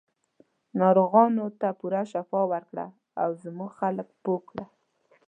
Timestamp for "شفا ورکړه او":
2.11-3.29